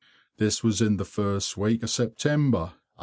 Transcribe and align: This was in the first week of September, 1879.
This 0.37 0.63
was 0.63 0.81
in 0.81 0.97
the 0.97 1.05
first 1.05 1.55
week 1.57 1.83
of 1.83 1.91
September, 1.91 2.73
1879. 2.79 2.79